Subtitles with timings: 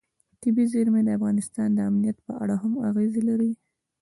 [0.41, 3.51] طبیعي زیرمې د افغانستان د امنیت په اړه هم اغېز لري.